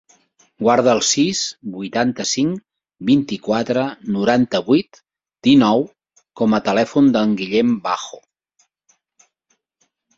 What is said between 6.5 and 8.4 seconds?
a telèfon del Guillem Bajo.